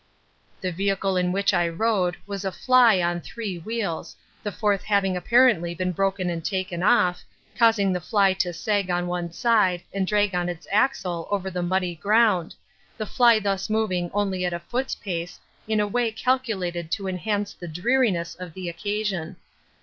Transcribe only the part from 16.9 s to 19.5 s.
to enhance the dreariness of the occasion.